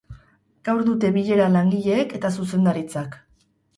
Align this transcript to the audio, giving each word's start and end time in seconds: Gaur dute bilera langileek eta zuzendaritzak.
Gaur 0.69 0.79
dute 0.87 1.11
bilera 1.17 1.49
langileek 1.57 2.17
eta 2.21 2.33
zuzendaritzak. 2.39 3.19